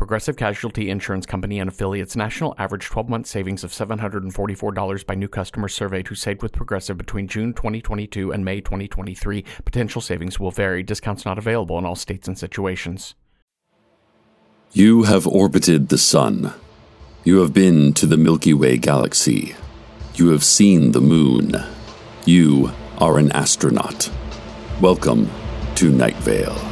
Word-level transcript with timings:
Progressive 0.00 0.38
Casualty 0.38 0.88
Insurance 0.88 1.26
Company 1.26 1.60
and 1.60 1.68
affiliates 1.68 2.16
national 2.16 2.54
average 2.56 2.86
12 2.86 3.10
month 3.10 3.26
savings 3.26 3.62
of 3.62 3.70
$744 3.70 5.04
by 5.04 5.14
new 5.14 5.28
customers 5.28 5.74
surveyed 5.74 6.08
who 6.08 6.14
saved 6.14 6.40
with 6.40 6.54
Progressive 6.54 6.96
between 6.96 7.28
June 7.28 7.52
2022 7.52 8.32
and 8.32 8.42
May 8.42 8.62
2023. 8.62 9.44
Potential 9.66 10.00
savings 10.00 10.40
will 10.40 10.52
vary. 10.52 10.82
Discounts 10.82 11.26
not 11.26 11.36
available 11.36 11.76
in 11.76 11.84
all 11.84 11.96
states 11.96 12.26
and 12.26 12.38
situations. 12.38 13.14
You 14.72 15.02
have 15.02 15.26
orbited 15.26 15.90
the 15.90 15.98
Sun. 15.98 16.54
You 17.22 17.40
have 17.40 17.52
been 17.52 17.92
to 17.92 18.06
the 18.06 18.16
Milky 18.16 18.54
Way 18.54 18.78
galaxy. 18.78 19.54
You 20.14 20.30
have 20.30 20.44
seen 20.44 20.92
the 20.92 21.02
moon. 21.02 21.62
You 22.24 22.70
are 22.96 23.18
an 23.18 23.30
astronaut. 23.32 24.10
Welcome 24.80 25.28
to 25.74 25.90
Night 25.90 26.16
Vale. 26.16 26.69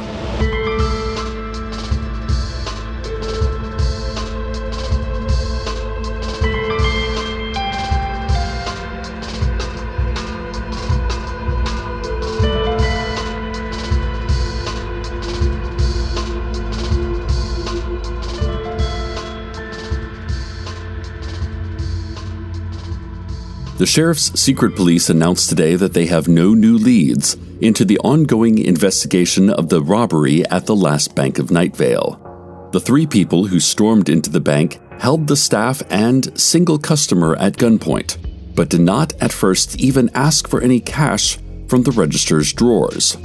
The 23.79 23.85
sheriff's 23.85 24.37
secret 24.37 24.75
police 24.75 25.09
announced 25.09 25.47
today 25.47 25.77
that 25.77 25.93
they 25.93 26.05
have 26.07 26.27
no 26.27 26.53
new 26.53 26.77
leads 26.77 27.37
into 27.61 27.85
the 27.85 27.97
ongoing 27.99 28.57
investigation 28.57 29.49
of 29.49 29.69
the 29.69 29.81
robbery 29.81 30.45
at 30.47 30.65
the 30.65 30.75
last 30.75 31.15
bank 31.15 31.39
of 31.39 31.49
Night 31.49 31.77
Vale. 31.77 32.69
The 32.73 32.81
three 32.81 33.07
people 33.07 33.47
who 33.47 33.61
stormed 33.61 34.09
into 34.09 34.29
the 34.29 34.41
bank 34.41 34.81
held 34.99 35.27
the 35.27 35.37
staff 35.37 35.81
and 35.89 36.37
single 36.37 36.77
customer 36.77 37.37
at 37.37 37.55
gunpoint, 37.55 38.17
but 38.53 38.67
did 38.67 38.81
not 38.81 39.13
at 39.21 39.31
first 39.31 39.79
even 39.79 40.11
ask 40.13 40.49
for 40.49 40.59
any 40.59 40.81
cash 40.81 41.37
from 41.69 41.83
the 41.83 41.91
register's 41.91 42.51
drawers. 42.51 43.15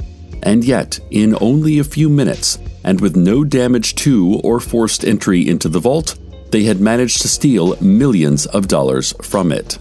And 0.41 0.63
yet, 0.63 1.01
in 1.11 1.37
only 1.41 1.79
a 1.79 1.83
few 1.83 2.07
minutes, 2.07 2.59
and 2.85 3.01
with 3.01 3.17
no 3.17 3.43
damage 3.43 3.95
to 3.95 4.39
or 4.41 4.61
forced 4.61 5.03
entry 5.03 5.49
into 5.49 5.67
the 5.67 5.81
vault, 5.81 6.17
they 6.51 6.63
had 6.63 6.79
managed 6.79 7.23
to 7.23 7.27
steal 7.27 7.75
millions 7.81 8.45
of 8.45 8.69
dollars 8.69 9.13
from 9.21 9.51
it. 9.51 9.77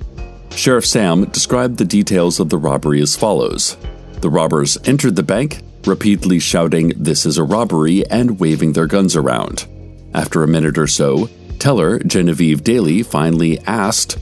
Sheriff 0.56 0.86
Sam 0.86 1.24
described 1.26 1.78
the 1.78 1.84
details 1.84 2.38
of 2.38 2.48
the 2.48 2.58
robbery 2.58 3.02
as 3.02 3.16
follows 3.16 3.76
The 4.20 4.30
robbers 4.30 4.78
entered 4.84 5.16
the 5.16 5.22
bank, 5.22 5.60
repeatedly 5.84 6.38
shouting, 6.38 6.92
This 6.96 7.26
is 7.26 7.36
a 7.36 7.44
robbery, 7.44 8.06
and 8.06 8.38
waving 8.40 8.72
their 8.72 8.86
guns 8.86 9.16
around. 9.16 9.66
After 10.14 10.42
a 10.42 10.48
minute 10.48 10.78
or 10.78 10.86
so, 10.86 11.28
teller 11.58 11.98
Genevieve 11.98 12.62
Daly 12.62 13.02
finally 13.02 13.58
asked, 13.66 14.16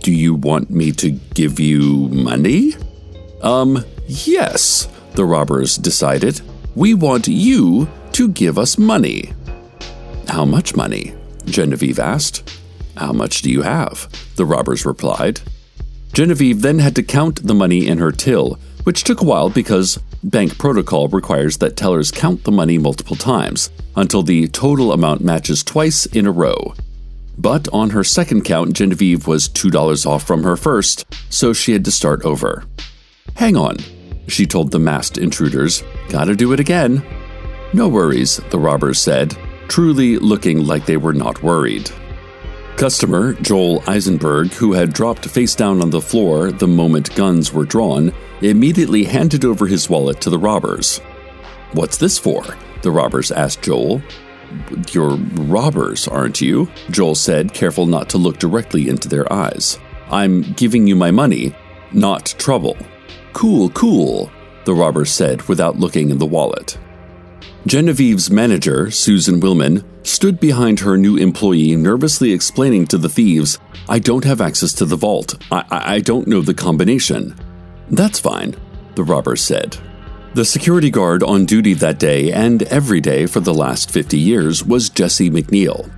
Do 0.00 0.12
you 0.12 0.34
want 0.34 0.70
me 0.70 0.90
to 0.92 1.10
give 1.10 1.60
you 1.60 2.08
money? 2.08 2.74
Um, 3.40 3.84
yes, 4.06 4.88
the 5.14 5.24
robbers 5.24 5.76
decided. 5.76 6.40
We 6.74 6.94
want 6.94 7.28
you 7.28 7.88
to 8.12 8.28
give 8.28 8.58
us 8.58 8.76
money. 8.76 9.32
How 10.28 10.44
much 10.44 10.74
money? 10.74 11.14
Genevieve 11.44 12.00
asked. 12.00 12.58
How 12.96 13.12
much 13.12 13.42
do 13.42 13.50
you 13.50 13.62
have? 13.62 14.08
The 14.36 14.44
robbers 14.44 14.84
replied. 14.84 15.40
Genevieve 16.16 16.62
then 16.62 16.78
had 16.78 16.96
to 16.96 17.02
count 17.02 17.46
the 17.46 17.52
money 17.52 17.86
in 17.86 17.98
her 17.98 18.10
till, 18.10 18.58
which 18.84 19.04
took 19.04 19.20
a 19.20 19.24
while 19.24 19.50
because 19.50 19.98
bank 20.24 20.56
protocol 20.56 21.08
requires 21.08 21.58
that 21.58 21.76
tellers 21.76 22.10
count 22.10 22.42
the 22.44 22.50
money 22.50 22.78
multiple 22.78 23.16
times 23.16 23.68
until 23.96 24.22
the 24.22 24.48
total 24.48 24.92
amount 24.92 25.20
matches 25.20 25.62
twice 25.62 26.06
in 26.06 26.24
a 26.24 26.32
row. 26.32 26.72
But 27.36 27.68
on 27.70 27.90
her 27.90 28.02
second 28.02 28.46
count, 28.46 28.72
Genevieve 28.72 29.26
was 29.26 29.50
$2 29.50 30.06
off 30.06 30.26
from 30.26 30.42
her 30.42 30.56
first, 30.56 31.04
so 31.28 31.52
she 31.52 31.72
had 31.72 31.84
to 31.84 31.92
start 31.92 32.24
over. 32.24 32.64
Hang 33.34 33.54
on, 33.54 33.76
she 34.26 34.46
told 34.46 34.70
the 34.70 34.78
masked 34.78 35.18
intruders. 35.18 35.84
Gotta 36.08 36.34
do 36.34 36.54
it 36.54 36.60
again. 36.60 37.04
No 37.74 37.88
worries, 37.88 38.38
the 38.48 38.58
robbers 38.58 38.98
said, 39.02 39.36
truly 39.68 40.16
looking 40.16 40.66
like 40.66 40.86
they 40.86 40.96
were 40.96 41.12
not 41.12 41.42
worried. 41.42 41.90
Customer 42.76 43.32
Joel 43.32 43.82
Eisenberg, 43.86 44.52
who 44.52 44.74
had 44.74 44.92
dropped 44.92 45.24
face 45.24 45.54
down 45.54 45.80
on 45.80 45.88
the 45.88 46.00
floor 46.00 46.52
the 46.52 46.68
moment 46.68 47.14
guns 47.16 47.50
were 47.50 47.64
drawn, 47.64 48.12
immediately 48.42 49.04
handed 49.04 49.46
over 49.46 49.66
his 49.66 49.88
wallet 49.88 50.20
to 50.20 50.28
the 50.28 50.38
robbers. 50.38 50.98
What's 51.72 51.96
this 51.96 52.18
for? 52.18 52.44
The 52.82 52.90
robbers 52.90 53.32
asked 53.32 53.62
Joel. 53.62 54.02
You're 54.92 55.16
robbers, 55.16 56.06
aren't 56.06 56.42
you? 56.42 56.68
Joel 56.90 57.14
said, 57.14 57.54
careful 57.54 57.86
not 57.86 58.10
to 58.10 58.18
look 58.18 58.38
directly 58.38 58.90
into 58.90 59.08
their 59.08 59.32
eyes. 59.32 59.78
I'm 60.10 60.42
giving 60.52 60.86
you 60.86 60.96
my 60.96 61.10
money, 61.10 61.54
not 61.92 62.34
trouble. 62.38 62.76
Cool, 63.32 63.70
cool, 63.70 64.30
the 64.66 64.74
robbers 64.74 65.10
said 65.10 65.40
without 65.48 65.78
looking 65.78 66.10
in 66.10 66.18
the 66.18 66.26
wallet. 66.26 66.78
Genevieve's 67.66 68.30
manager, 68.30 68.92
Susan 68.92 69.40
Willman, 69.40 69.82
stood 70.06 70.38
behind 70.38 70.78
her 70.78 70.96
new 70.96 71.16
employee, 71.16 71.74
nervously 71.74 72.32
explaining 72.32 72.86
to 72.86 72.96
the 72.96 73.08
thieves, 73.08 73.58
I 73.88 73.98
don't 73.98 74.22
have 74.22 74.40
access 74.40 74.72
to 74.74 74.84
the 74.84 74.94
vault. 74.94 75.34
I, 75.50 75.64
I, 75.68 75.94
I 75.94 76.00
don't 76.00 76.28
know 76.28 76.42
the 76.42 76.54
combination. 76.54 77.34
That's 77.90 78.20
fine, 78.20 78.54
the 78.94 79.02
robbers 79.02 79.40
said. 79.40 79.76
The 80.34 80.44
security 80.44 80.90
guard 80.90 81.24
on 81.24 81.44
duty 81.44 81.74
that 81.74 81.98
day 81.98 82.30
and 82.30 82.62
every 82.64 83.00
day 83.00 83.26
for 83.26 83.40
the 83.40 83.54
last 83.54 83.90
50 83.90 84.16
years 84.16 84.62
was 84.64 84.88
Jesse 84.88 85.28
McNeil. 85.28 85.90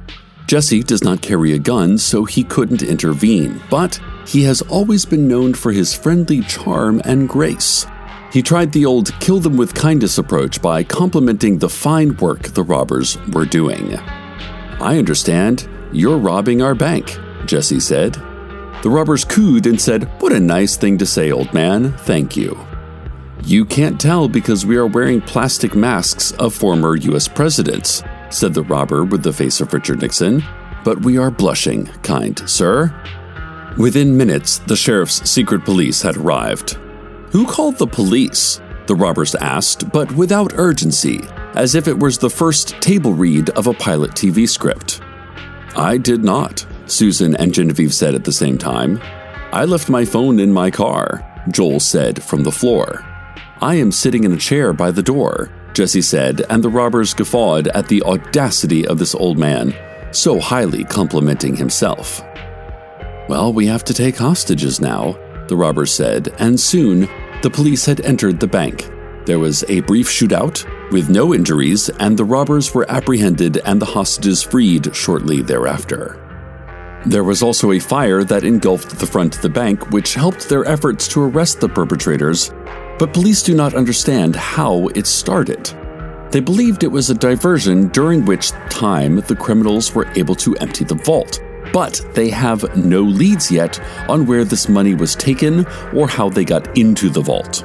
Jesse 0.46 0.82
does 0.82 1.04
not 1.04 1.20
carry 1.20 1.52
a 1.52 1.58
gun, 1.58 1.98
so 1.98 2.24
he 2.24 2.44
couldn't 2.44 2.82
intervene, 2.82 3.60
but 3.68 4.00
he 4.26 4.42
has 4.44 4.62
always 4.62 5.04
been 5.04 5.28
known 5.28 5.52
for 5.52 5.70
his 5.72 5.94
friendly 5.94 6.40
charm 6.40 7.02
and 7.04 7.28
grace. 7.28 7.84
He 8.30 8.42
tried 8.42 8.72
the 8.72 8.84
old 8.84 9.18
kill 9.20 9.40
them 9.40 9.56
with 9.56 9.74
kindness 9.74 10.18
approach 10.18 10.60
by 10.60 10.84
complimenting 10.84 11.58
the 11.58 11.68
fine 11.68 12.16
work 12.16 12.42
the 12.42 12.62
robbers 12.62 13.16
were 13.28 13.46
doing. 13.46 13.96
I 13.96 14.98
understand. 14.98 15.68
You're 15.92 16.18
robbing 16.18 16.60
our 16.60 16.74
bank, 16.74 17.18
Jesse 17.46 17.80
said. 17.80 18.14
The 18.82 18.90
robbers 18.90 19.24
cooed 19.24 19.66
and 19.66 19.80
said, 19.80 20.04
What 20.20 20.32
a 20.32 20.40
nice 20.40 20.76
thing 20.76 20.98
to 20.98 21.06
say, 21.06 21.32
old 21.32 21.52
man. 21.54 21.92
Thank 21.98 22.36
you. 22.36 22.58
You 23.44 23.64
can't 23.64 24.00
tell 24.00 24.28
because 24.28 24.66
we 24.66 24.76
are 24.76 24.86
wearing 24.86 25.22
plastic 25.22 25.74
masks 25.74 26.32
of 26.32 26.54
former 26.54 26.96
US 26.96 27.26
presidents, 27.26 28.02
said 28.30 28.52
the 28.52 28.62
robber 28.62 29.04
with 29.04 29.22
the 29.22 29.32
face 29.32 29.60
of 29.60 29.72
Richard 29.72 30.02
Nixon. 30.02 30.44
But 30.84 31.02
we 31.02 31.16
are 31.16 31.30
blushing, 31.30 31.86
kind 32.02 32.38
sir. 32.48 32.94
Within 33.78 34.16
minutes, 34.16 34.58
the 34.58 34.76
sheriff's 34.76 35.28
secret 35.28 35.64
police 35.64 36.02
had 36.02 36.16
arrived. 36.16 36.78
Who 37.30 37.46
called 37.46 37.76
the 37.76 37.86
police? 37.86 38.60
The 38.86 38.94
robbers 38.94 39.34
asked, 39.34 39.92
but 39.92 40.10
without 40.12 40.54
urgency, 40.56 41.20
as 41.54 41.74
if 41.74 41.86
it 41.86 41.98
was 41.98 42.16
the 42.16 42.30
first 42.30 42.68
table 42.80 43.12
read 43.12 43.50
of 43.50 43.66
a 43.66 43.74
pilot 43.74 44.12
TV 44.12 44.48
script. 44.48 45.02
I 45.76 45.98
did 45.98 46.24
not, 46.24 46.66
Susan 46.86 47.36
and 47.36 47.52
Genevieve 47.52 47.92
said 47.92 48.14
at 48.14 48.24
the 48.24 48.32
same 48.32 48.56
time. 48.56 48.98
I 49.52 49.66
left 49.66 49.90
my 49.90 50.06
phone 50.06 50.40
in 50.40 50.50
my 50.50 50.70
car, 50.70 51.22
Joel 51.50 51.80
said 51.80 52.22
from 52.22 52.44
the 52.44 52.52
floor. 52.52 53.04
I 53.60 53.74
am 53.74 53.92
sitting 53.92 54.24
in 54.24 54.32
a 54.32 54.38
chair 54.38 54.72
by 54.72 54.90
the 54.90 55.02
door, 55.02 55.50
Jesse 55.74 56.00
said, 56.00 56.46
and 56.48 56.64
the 56.64 56.70
robbers 56.70 57.12
guffawed 57.12 57.68
at 57.68 57.88
the 57.88 58.02
audacity 58.04 58.86
of 58.86 58.98
this 58.98 59.14
old 59.14 59.38
man, 59.38 59.74
so 60.12 60.40
highly 60.40 60.82
complimenting 60.82 61.56
himself. 61.56 62.22
Well, 63.28 63.52
we 63.52 63.66
have 63.66 63.84
to 63.84 63.94
take 63.94 64.16
hostages 64.16 64.80
now, 64.80 65.18
the 65.48 65.56
robbers 65.56 65.92
said, 65.92 66.28
and 66.38 66.58
soon 66.58 67.08
the 67.42 67.50
police 67.50 67.84
had 67.84 68.00
entered 68.02 68.40
the 68.40 68.46
bank. 68.46 68.88
There 69.26 69.38
was 69.38 69.64
a 69.68 69.80
brief 69.80 70.08
shootout 70.08 70.64
with 70.90 71.10
no 71.10 71.34
injuries, 71.34 71.90
and 72.00 72.16
the 72.16 72.24
robbers 72.24 72.72
were 72.72 72.90
apprehended 72.90 73.58
and 73.58 73.80
the 73.80 73.86
hostages 73.86 74.42
freed 74.42 74.94
shortly 74.96 75.42
thereafter. 75.42 76.24
There 77.06 77.24
was 77.24 77.42
also 77.42 77.72
a 77.72 77.78
fire 77.78 78.24
that 78.24 78.44
engulfed 78.44 78.98
the 78.98 79.06
front 79.06 79.36
of 79.36 79.42
the 79.42 79.48
bank, 79.48 79.90
which 79.90 80.14
helped 80.14 80.48
their 80.48 80.64
efforts 80.64 81.06
to 81.08 81.22
arrest 81.22 81.60
the 81.60 81.68
perpetrators, 81.68 82.50
but 82.98 83.12
police 83.12 83.42
do 83.42 83.54
not 83.54 83.74
understand 83.74 84.34
how 84.34 84.88
it 84.88 85.06
started. 85.06 85.70
They 86.30 86.40
believed 86.40 86.82
it 86.82 86.88
was 86.88 87.08
a 87.08 87.14
diversion 87.14 87.88
during 87.88 88.24
which 88.24 88.50
time 88.68 89.20
the 89.20 89.36
criminals 89.36 89.94
were 89.94 90.10
able 90.16 90.34
to 90.36 90.56
empty 90.56 90.84
the 90.84 90.96
vault, 90.96 91.40
but 91.78 92.04
they 92.14 92.28
have 92.28 92.76
no 92.76 93.02
leads 93.02 93.52
yet 93.52 93.78
on 94.10 94.26
where 94.26 94.44
this 94.44 94.68
money 94.68 94.96
was 94.96 95.14
taken 95.14 95.64
or 95.94 96.08
how 96.08 96.28
they 96.28 96.44
got 96.44 96.76
into 96.76 97.08
the 97.08 97.20
vault. 97.20 97.64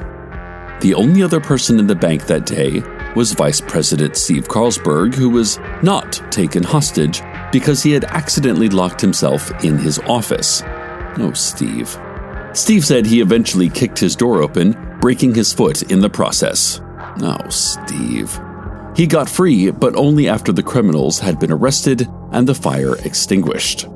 The 0.82 0.94
only 0.94 1.20
other 1.20 1.40
person 1.40 1.80
in 1.80 1.88
the 1.88 1.96
bank 1.96 2.26
that 2.26 2.46
day 2.46 2.80
was 3.16 3.32
Vice 3.32 3.60
President 3.60 4.16
Steve 4.16 4.46
Carlsberg, 4.46 5.16
who 5.16 5.30
was 5.30 5.58
not 5.82 6.12
taken 6.30 6.62
hostage 6.62 7.22
because 7.50 7.82
he 7.82 7.90
had 7.90 8.04
accidentally 8.04 8.68
locked 8.68 9.00
himself 9.00 9.50
in 9.64 9.78
his 9.78 9.98
office. 9.98 10.62
Oh, 11.18 11.32
Steve. 11.34 11.98
Steve 12.52 12.86
said 12.86 13.06
he 13.06 13.20
eventually 13.20 13.68
kicked 13.68 13.98
his 13.98 14.14
door 14.14 14.44
open, 14.44 14.76
breaking 15.00 15.34
his 15.34 15.52
foot 15.52 15.90
in 15.90 15.98
the 15.98 16.08
process. 16.08 16.80
Oh, 17.20 17.48
Steve. 17.48 18.30
He 18.94 19.08
got 19.08 19.28
free, 19.28 19.72
but 19.72 19.96
only 19.96 20.28
after 20.28 20.52
the 20.52 20.62
criminals 20.62 21.18
had 21.18 21.40
been 21.40 21.50
arrested 21.50 22.08
and 22.30 22.46
the 22.46 22.54
fire 22.54 22.94
extinguished. 22.98 23.88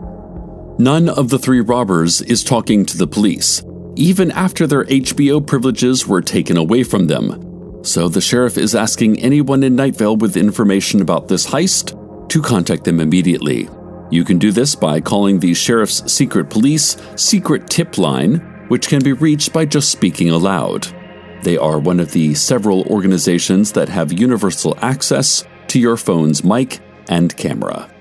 None 0.81 1.09
of 1.09 1.29
the 1.29 1.41
three 1.41 1.61
robbers 1.61 2.21
is 2.21 2.45
talking 2.45 2.87
to 2.87 2.97
the 2.97 3.07
police, 3.09 3.65
even 3.97 4.31
after 4.31 4.65
their 4.65 4.85
HBO 4.85 5.45
privileges 5.45 6.07
were 6.07 6.23
taken 6.23 6.57
away 6.57 6.85
from 6.85 7.09
them. 7.09 7.83
So 7.83 8.09
the 8.09 8.21
sheriff 8.21 8.57
is 8.57 8.77
asking 8.77 9.19
anyone 9.19 9.65
in 9.65 9.75
Night 9.75 9.97
Vale 9.97 10.17
with 10.17 10.37
information 10.37 11.01
about 11.01 11.27
this 11.27 11.49
heist 11.49 12.29
to 12.29 12.41
contact 12.41 12.85
them 12.85 13.01
immediately. 13.01 13.69
You 14.13 14.25
can 14.25 14.39
do 14.39 14.53
this 14.53 14.77
by 14.77 15.01
calling 15.01 15.41
the 15.41 15.53
Sheriff's 15.53 16.13
Secret 16.13 16.49
Police 16.49 16.97
Secret 17.17 17.67
Tip 17.69 17.99
Line, 17.99 18.37
which 18.69 18.87
can 18.87 19.03
be 19.03 19.13
reached 19.13 19.53
by 19.53 19.65
just 19.65 19.91
speaking 19.91 20.31
aloud. 20.31 20.87
They 21.43 21.57
are 21.57 21.81
one 21.81 21.99
of 21.99 22.13
the 22.13 22.35
several 22.35 22.83
organizations 22.85 23.73
that 23.73 23.89
have 23.89 24.13
universal 24.13 24.77
access 24.81 25.45
to 25.69 25.81
your 25.81 25.97
phone's 25.97 26.45
mic 26.45 26.79
and 27.09 27.37
camera. 27.37 27.93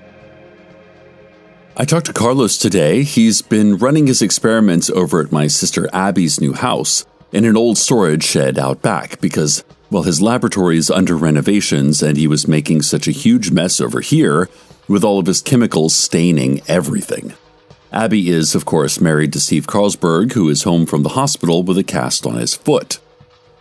I 1.80 1.84
talked 1.84 2.06
to 2.06 2.12
Carlos 2.12 2.58
today. 2.58 3.04
He's 3.04 3.40
been 3.40 3.76
running 3.76 4.08
his 4.08 4.20
experiments 4.20 4.90
over 4.90 5.20
at 5.20 5.30
my 5.30 5.46
sister 5.46 5.88
Abby's 5.92 6.40
new 6.40 6.52
house 6.52 7.06
in 7.30 7.44
an 7.44 7.56
old 7.56 7.78
storage 7.78 8.24
shed 8.24 8.58
out 8.58 8.82
back 8.82 9.20
because, 9.20 9.62
well, 9.88 10.02
his 10.02 10.20
laboratory 10.20 10.76
is 10.76 10.90
under 10.90 11.16
renovations 11.16 12.02
and 12.02 12.16
he 12.16 12.26
was 12.26 12.48
making 12.48 12.82
such 12.82 13.06
a 13.06 13.12
huge 13.12 13.52
mess 13.52 13.80
over 13.80 14.00
here 14.00 14.48
with 14.88 15.04
all 15.04 15.20
of 15.20 15.26
his 15.26 15.40
chemicals 15.40 15.94
staining 15.94 16.62
everything. 16.66 17.34
Abby 17.92 18.28
is, 18.28 18.56
of 18.56 18.64
course, 18.64 19.00
married 19.00 19.32
to 19.34 19.40
Steve 19.40 19.68
Carlsberg, 19.68 20.32
who 20.32 20.48
is 20.48 20.64
home 20.64 20.84
from 20.84 21.04
the 21.04 21.10
hospital 21.10 21.62
with 21.62 21.78
a 21.78 21.84
cast 21.84 22.26
on 22.26 22.38
his 22.38 22.56
foot. 22.56 22.98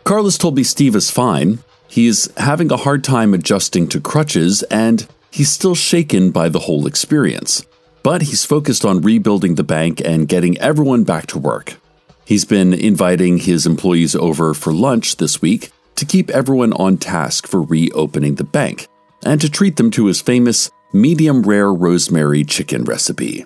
Carlos 0.06 0.40
told 0.40 0.56
me 0.56 0.64
Steve 0.64 0.96
is 0.96 1.12
fine. 1.12 1.60
He's 1.88 2.36
having 2.38 2.72
a 2.72 2.78
hard 2.78 3.04
time 3.04 3.36
adjusting 3.36 3.88
to 3.90 4.02
crutches 4.02 4.64
and 4.72 5.08
he's 5.30 5.52
still 5.52 5.76
shaken 5.76 6.32
by 6.32 6.50
the 6.50 6.62
whole 6.62 6.88
experience. 6.88 7.64
But 8.08 8.22
he's 8.22 8.46
focused 8.46 8.86
on 8.86 9.02
rebuilding 9.02 9.56
the 9.56 9.66
bank 9.66 10.02
and 10.06 10.30
getting 10.30 10.58
everyone 10.60 11.04
back 11.04 11.28
to 11.28 11.38
work. 11.38 11.76
He's 12.24 12.46
been 12.46 12.74
inviting 12.74 13.38
his 13.38 13.66
employees 13.66 14.16
over 14.16 14.54
for 14.54 14.72
lunch 14.72 15.18
this 15.18 15.42
week 15.42 15.72
to 15.96 16.06
keep 16.06 16.30
everyone 16.30 16.72
on 16.72 16.96
task 16.96 17.48
for 17.48 17.62
reopening 17.62 18.36
the 18.36 18.46
bank 18.46 18.88
and 19.26 19.42
to 19.42 19.52
treat 19.52 19.76
them 19.76 19.92
to 19.92 20.06
his 20.06 20.22
famous 20.22 20.72
medium 20.94 21.42
rare 21.42 21.74
rosemary 21.74 22.46
chicken 22.46 22.86
recipe. 22.86 23.44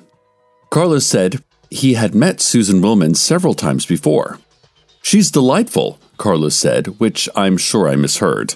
Carlos 0.70 1.08
said 1.08 1.44
he 1.72 1.96
had 1.96 2.14
met 2.14 2.40
Susan 2.40 2.84
Willman 2.84 3.16
several 3.16 3.56
times 3.56 3.88
before. 3.88 4.38
She's 5.02 5.32
delightful, 5.32 5.98
Carlos 6.18 6.56
said, 6.56 7.00
which 7.00 7.28
I'm 7.36 7.58
sure 7.58 7.90
I 7.90 7.96
misheard. 7.96 8.54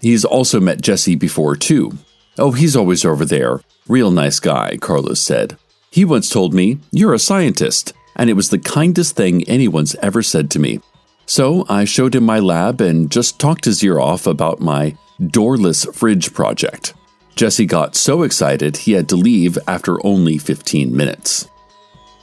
He's 0.00 0.24
also 0.24 0.60
met 0.60 0.82
Jesse 0.82 1.16
before, 1.16 1.56
too. 1.56 1.98
Oh, 2.38 2.52
he's 2.52 2.76
always 2.76 3.04
over 3.04 3.24
there. 3.24 3.58
Real 3.88 4.10
nice 4.10 4.38
guy, 4.38 4.76
Carlos 4.80 5.20
said. 5.20 5.56
He 5.90 6.04
once 6.04 6.28
told 6.28 6.54
me, 6.54 6.78
You're 6.90 7.14
a 7.14 7.18
scientist, 7.18 7.92
and 8.16 8.30
it 8.30 8.34
was 8.34 8.50
the 8.50 8.58
kindest 8.58 9.16
thing 9.16 9.42
anyone's 9.44 9.94
ever 9.96 10.22
said 10.22 10.50
to 10.52 10.58
me. 10.58 10.80
So 11.26 11.66
I 11.68 11.84
showed 11.84 12.14
him 12.14 12.24
my 12.24 12.38
lab 12.38 12.80
and 12.80 13.10
just 13.10 13.38
talked 13.38 13.64
his 13.64 13.82
ear 13.82 13.98
off 13.98 14.26
about 14.26 14.60
my 14.60 14.96
doorless 15.26 15.84
fridge 15.84 16.32
project. 16.32 16.94
Jesse 17.34 17.66
got 17.66 17.96
so 17.96 18.22
excited 18.22 18.76
he 18.76 18.92
had 18.92 19.08
to 19.08 19.16
leave 19.16 19.58
after 19.66 20.04
only 20.06 20.38
15 20.38 20.94
minutes. 20.94 21.48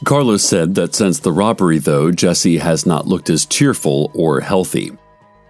Carlos 0.05 0.43
said 0.43 0.75
that 0.75 0.95
since 0.95 1.19
the 1.19 1.31
robbery, 1.31 1.77
though, 1.77 2.11
Jesse 2.11 2.57
has 2.57 2.85
not 2.85 3.07
looked 3.07 3.29
as 3.29 3.45
cheerful 3.45 4.11
or 4.13 4.39
healthy. 4.39 4.91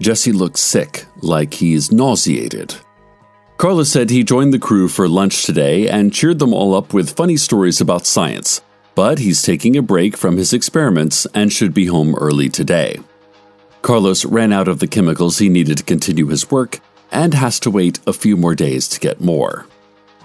Jesse 0.02 0.32
looks 0.32 0.62
sick, 0.62 1.06
like 1.22 1.54
he's 1.54 1.92
nauseated. 1.92 2.76
Carlos 3.60 3.90
said 3.90 4.10
he 4.10 4.24
joined 4.24 4.54
the 4.54 4.58
crew 4.58 4.88
for 4.88 5.10
lunch 5.10 5.44
today 5.44 5.86
and 5.86 6.14
cheered 6.14 6.40
them 6.40 6.54
all 6.54 6.74
up 6.74 6.94
with 6.94 7.10
funny 7.10 7.36
stories 7.36 7.82
about 7.82 8.06
science, 8.06 8.62
but 8.96 9.20
he's 9.20 9.42
taking 9.42 9.76
a 9.76 9.82
break 9.82 10.16
from 10.16 10.38
his 10.38 10.54
experiments 10.54 11.28
and 11.34 11.52
should 11.52 11.74
be 11.74 11.88
home 11.88 12.16
early 12.16 12.48
today. 12.48 13.02
Carlos 13.82 14.24
ran 14.24 14.54
out 14.54 14.70
of 14.70 14.80
the 14.80 14.88
chemicals 14.88 15.40
he 15.40 15.50
needed 15.50 15.78
to 15.78 15.84
continue 15.84 16.28
his 16.28 16.50
work 16.50 16.80
and 17.12 17.34
has 17.34 17.60
to 17.60 17.70
wait 17.70 18.00
a 18.08 18.14
few 18.14 18.38
more 18.38 18.56
days 18.56 18.88
to 18.88 19.00
get 19.02 19.20
more. 19.20 19.66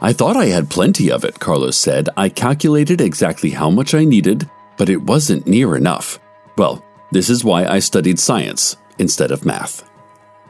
I 0.00 0.12
thought 0.12 0.36
I 0.36 0.46
had 0.46 0.70
plenty 0.70 1.10
of 1.10 1.24
it, 1.24 1.40
Carlos 1.40 1.76
said. 1.76 2.08
I 2.16 2.28
calculated 2.28 3.00
exactly 3.00 3.50
how 3.50 3.68
much 3.68 3.94
I 3.96 4.04
needed, 4.04 4.48
but 4.76 4.88
it 4.88 5.02
wasn't 5.02 5.48
near 5.48 5.74
enough. 5.74 6.20
Well, 6.56 6.84
this 7.10 7.28
is 7.28 7.42
why 7.42 7.66
I 7.66 7.80
studied 7.80 8.20
science 8.20 8.76
instead 9.00 9.32
of 9.32 9.44
math. 9.44 9.82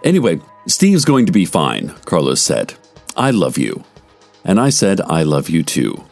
Anyway, 0.02 0.42
Steve's 0.66 1.04
going 1.04 1.26
to 1.26 1.33
be 1.33 1.44
fine, 1.44 1.94
Carlos 2.06 2.40
said. 2.40 2.75
I 3.16 3.30
love 3.30 3.59
you. 3.59 3.85
And 4.44 4.59
I 4.59 4.71
said, 4.71 5.00
I 5.02 5.23
love 5.23 5.50
you 5.50 5.62
too. 5.62 6.04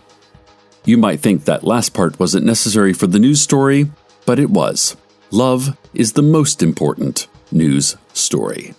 You 0.85 0.99
might 0.99 1.21
think 1.21 1.44
that 1.44 1.64
last 1.64 1.94
part 1.94 2.18
wasn't 2.18 2.44
necessary 2.44 2.92
for 2.92 3.06
the 3.06 3.18
news 3.18 3.40
story, 3.40 3.90
but 4.26 4.38
it 4.38 4.50
was. 4.50 4.97
Love 5.30 5.76
is 5.94 6.12
the 6.12 6.23
most 6.23 6.62
important 6.62 7.28
news 7.50 7.97
story. 8.12 8.75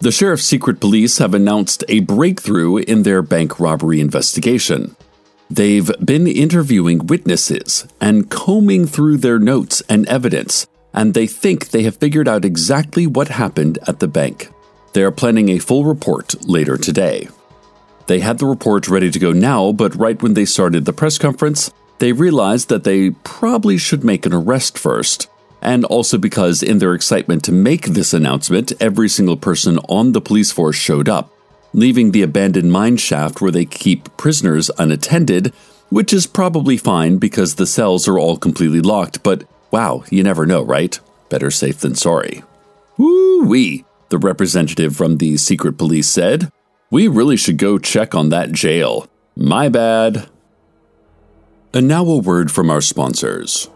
The 0.00 0.12
sheriff's 0.12 0.44
secret 0.44 0.80
police 0.80 1.16
have 1.18 1.34
announced 1.34 1.82
a 1.88 2.00
breakthrough 2.00 2.76
in 2.76 3.04
their 3.04 3.22
bank 3.22 3.58
robbery 3.58 4.00
investigation. 4.00 4.96
They've 5.50 5.90
been 6.04 6.26
interviewing 6.26 7.06
witnesses 7.06 7.86
and 8.02 8.30
combing 8.30 8.86
through 8.86 9.16
their 9.16 9.38
notes 9.38 9.82
and 9.88 10.06
evidence, 10.08 10.66
and 10.92 11.14
they 11.14 11.26
think 11.26 11.70
they 11.70 11.84
have 11.84 11.96
figured 11.96 12.28
out 12.28 12.44
exactly 12.44 13.06
what 13.06 13.28
happened 13.28 13.78
at 13.88 14.00
the 14.00 14.08
bank. 14.08 14.50
They 14.92 15.02
are 15.02 15.10
planning 15.10 15.48
a 15.50 15.58
full 15.58 15.84
report 15.84 16.46
later 16.46 16.76
today. 16.76 17.28
They 18.06 18.20
had 18.20 18.38
the 18.38 18.46
report 18.46 18.88
ready 18.88 19.10
to 19.10 19.18
go 19.18 19.32
now, 19.32 19.72
but 19.72 19.94
right 19.94 20.20
when 20.22 20.34
they 20.34 20.46
started 20.46 20.84
the 20.84 20.94
press 20.94 21.18
conference, 21.18 21.70
they 21.98 22.12
realized 22.12 22.68
that 22.70 22.84
they 22.84 23.10
probably 23.10 23.76
should 23.76 24.02
make 24.02 24.24
an 24.24 24.32
arrest 24.32 24.78
first. 24.78 25.28
And 25.60 25.84
also 25.84 26.16
because, 26.16 26.62
in 26.62 26.78
their 26.78 26.94
excitement 26.94 27.44
to 27.44 27.52
make 27.52 27.86
this 27.86 28.14
announcement, 28.14 28.72
every 28.80 29.08
single 29.08 29.36
person 29.36 29.78
on 29.88 30.12
the 30.12 30.20
police 30.20 30.52
force 30.52 30.76
showed 30.76 31.08
up, 31.08 31.30
leaving 31.72 32.12
the 32.12 32.22
abandoned 32.22 32.72
mine 32.72 32.96
shaft 32.96 33.40
where 33.40 33.50
they 33.50 33.64
keep 33.64 34.16
prisoners 34.16 34.70
unattended, 34.78 35.52
which 35.90 36.12
is 36.12 36.26
probably 36.26 36.76
fine 36.76 37.18
because 37.18 37.54
the 37.54 37.66
cells 37.66 38.06
are 38.06 38.18
all 38.18 38.36
completely 38.36 38.80
locked, 38.80 39.22
but 39.22 39.44
wow, 39.70 40.04
you 40.10 40.22
never 40.22 40.46
know, 40.46 40.62
right? 40.62 40.98
Better 41.28 41.50
safe 41.50 41.78
than 41.78 41.94
sorry. 41.94 42.42
Woo 42.96 43.44
wee, 43.44 43.84
the 44.08 44.18
representative 44.18 44.96
from 44.96 45.18
the 45.18 45.36
secret 45.36 45.78
police 45.78 46.08
said. 46.08 46.50
We 46.90 47.08
really 47.08 47.36
should 47.36 47.58
go 47.58 47.78
check 47.78 48.14
on 48.14 48.30
that 48.30 48.52
jail. 48.52 49.08
My 49.36 49.68
bad. 49.68 50.28
And 51.74 51.86
now 51.86 52.04
a 52.06 52.18
word 52.18 52.50
from 52.50 52.70
our 52.70 52.80
sponsors. 52.80 53.68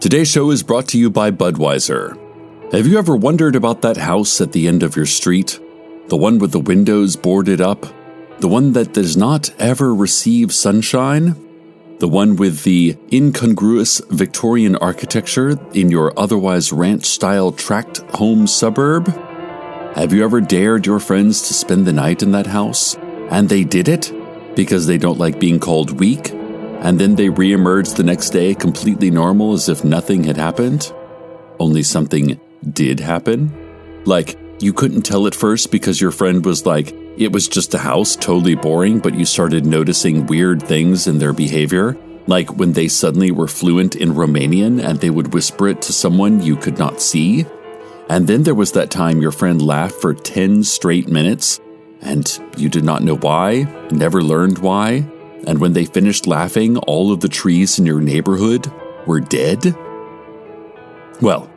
Today's 0.00 0.30
show 0.30 0.50
is 0.50 0.62
brought 0.62 0.88
to 0.88 0.98
you 0.98 1.10
by 1.10 1.30
Budweiser. 1.30 2.18
Have 2.72 2.86
you 2.86 2.98
ever 2.98 3.14
wondered 3.14 3.54
about 3.54 3.82
that 3.82 3.98
house 3.98 4.40
at 4.40 4.52
the 4.52 4.66
end 4.66 4.82
of 4.82 4.96
your 4.96 5.06
street? 5.06 5.60
The 6.08 6.16
one 6.16 6.38
with 6.38 6.52
the 6.52 6.60
windows 6.60 7.16
boarded 7.16 7.60
up? 7.60 7.86
The 8.40 8.48
one 8.48 8.72
that 8.72 8.94
does 8.94 9.16
not 9.16 9.50
ever 9.60 9.94
receive 9.94 10.52
sunshine? 10.52 11.36
The 12.00 12.08
one 12.08 12.34
with 12.34 12.64
the 12.64 12.96
incongruous 13.12 14.00
Victorian 14.08 14.74
architecture 14.76 15.56
in 15.72 15.90
your 15.90 16.18
otherwise 16.18 16.72
ranch 16.72 17.04
style 17.04 17.52
tract 17.52 17.98
home 18.14 18.48
suburb? 18.48 19.31
Have 19.94 20.12
you 20.12 20.24
ever 20.24 20.40
dared 20.40 20.86
your 20.86 21.00
friends 21.00 21.48
to 21.48 21.54
spend 21.54 21.86
the 21.86 21.92
night 21.92 22.22
in 22.22 22.32
that 22.32 22.46
house? 22.46 22.96
And 23.30 23.48
they 23.48 23.64
did 23.64 23.88
it? 23.88 24.12
Because 24.54 24.86
they 24.86 24.98
don't 24.98 25.18
like 25.18 25.40
being 25.40 25.60
called 25.60 25.98
weak? 25.98 26.32
and 26.82 26.98
then 26.98 27.14
they 27.14 27.28
reemerge 27.28 27.94
the 27.94 28.02
next 28.02 28.30
day 28.30 28.54
completely 28.54 29.08
normal 29.08 29.52
as 29.52 29.68
if 29.68 29.84
nothing 29.84 30.24
had 30.24 30.36
happened? 30.36 30.92
Only 31.60 31.84
something 31.84 32.40
did 32.72 32.98
happen? 32.98 33.52
Like, 34.04 34.36
you 34.58 34.72
couldn't 34.72 35.02
tell 35.02 35.28
at 35.28 35.34
first 35.34 35.70
because 35.70 36.00
your 36.00 36.10
friend 36.10 36.44
was 36.44 36.66
like, 36.66 36.92
it 37.16 37.30
was 37.30 37.46
just 37.46 37.74
a 37.74 37.78
house, 37.78 38.16
totally 38.16 38.56
boring, 38.56 38.98
but 38.98 39.14
you 39.14 39.24
started 39.24 39.64
noticing 39.64 40.26
weird 40.26 40.60
things 40.60 41.06
in 41.06 41.18
their 41.18 41.32
behavior? 41.32 41.96
Like 42.26 42.56
when 42.56 42.72
they 42.72 42.88
suddenly 42.88 43.30
were 43.30 43.48
fluent 43.48 43.94
in 43.94 44.14
Romanian 44.14 44.82
and 44.82 44.98
they 44.98 45.10
would 45.10 45.34
whisper 45.34 45.68
it 45.68 45.82
to 45.82 45.92
someone 45.92 46.42
you 46.42 46.56
could 46.56 46.78
not 46.78 47.00
see? 47.00 47.46
And 48.12 48.26
then 48.26 48.42
there 48.42 48.54
was 48.54 48.72
that 48.72 48.90
time 48.90 49.22
your 49.22 49.32
friend 49.32 49.60
laughed 49.60 49.94
for 49.94 50.12
10 50.12 50.64
straight 50.64 51.08
minutes 51.08 51.60
and 52.02 52.40
you 52.56 52.68
did 52.68 52.84
not 52.84 53.02
know 53.02 53.16
why, 53.16 53.62
never 53.90 54.22
learned 54.22 54.58
why? 54.58 55.08
and 55.46 55.58
when 55.58 55.72
they 55.72 55.84
finished 55.84 56.26
laughing, 56.26 56.76
all 56.78 57.12
of 57.12 57.20
the 57.20 57.28
trees 57.28 57.78
in 57.78 57.86
your 57.86 58.00
neighborhood 58.00 58.70
were 59.06 59.20
dead? 59.20 59.74
Well, 61.20 61.50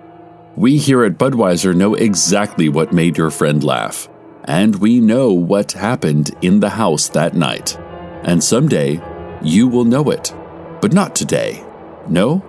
we 0.56 0.78
here 0.78 1.04
at 1.04 1.18
Budweiser 1.18 1.76
know 1.76 1.96
exactly 1.96 2.70
what 2.70 2.94
made 2.94 3.18
your 3.18 3.32
friend 3.32 3.64
laugh, 3.64 4.08
and 4.46 4.76
we 4.78 5.00
know 5.00 5.32
what 5.32 5.74
happened 5.74 6.32
in 6.42 6.60
the 6.60 6.70
house 6.70 7.10
that 7.10 7.34
night. 7.34 7.78
And 8.24 8.44
someday, 8.44 9.02
you 9.44 9.68
will 9.68 9.86
know 9.86 10.10
it, 10.10 10.34
but 10.82 10.94
not 10.94 11.16
today. 11.16 11.64
No, 12.08 12.44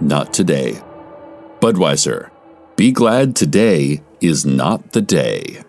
not 0.00 0.34
today. 0.34 0.80
Budweiser, 1.60 2.30
be 2.76 2.90
glad 2.90 3.36
today 3.36 4.02
is 4.20 4.44
not 4.44 4.92
the 4.92 5.00
day. 5.00 5.62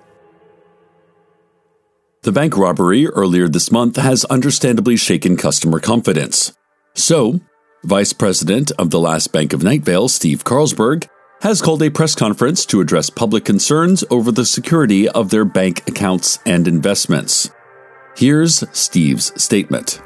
The 2.24 2.32
bank 2.32 2.58
robbery 2.58 3.08
earlier 3.08 3.48
this 3.48 3.72
month 3.72 3.98
has 3.98 4.26
understandably 4.26 4.98
shaken 4.98 5.38
customer 5.38 5.80
confidence. 5.80 6.54
So, 6.96 7.40
Vice 7.84 8.14
President 8.14 8.72
of 8.80 8.90
the 8.90 9.00
last 9.00 9.32
Bank 9.32 9.54
of 9.54 9.62
Night 9.62 9.84
Vale, 9.84 10.08
Steve 10.08 10.44
Carlsberg, 10.44 11.08
has 11.42 11.62
called 11.62 11.84
a 11.84 11.92
press 11.92 12.16
conference 12.16 12.66
to 12.66 12.82
address 12.82 13.12
public 13.12 13.46
concerns 13.46 14.04
over 14.10 14.32
the 14.32 14.46
security 14.46 15.08
of 15.08 15.30
their 15.30 15.46
bank 15.46 15.88
accounts 15.88 16.40
and 16.48 16.68
investments. 16.68 17.52
Here's 18.18 18.64
Steve's 18.76 19.40
statement. 19.40 20.02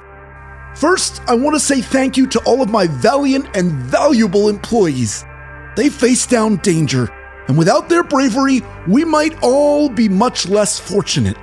First, 0.75 1.21
I 1.27 1.35
want 1.35 1.55
to 1.55 1.59
say 1.59 1.79
thank 1.79 2.17
you 2.17 2.27
to 2.27 2.39
all 2.45 2.61
of 2.61 2.69
my 2.69 2.87
valiant 2.87 3.55
and 3.55 3.71
valuable 3.71 4.49
employees. 4.49 5.23
They 5.79 5.87
faced 5.87 6.29
down 6.29 6.57
danger, 6.57 7.09
and 7.47 7.57
without 7.57 7.87
their 7.87 8.03
bravery, 8.03 8.61
we 8.85 9.05
might 9.05 9.41
all 9.41 9.87
be 9.87 10.09
much 10.09 10.49
less 10.49 10.77
fortunate. 10.77 11.37